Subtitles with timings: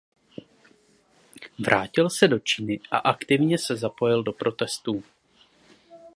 [1.65, 5.03] Vrátil se do Číny a aktivně se zapojil do protestů.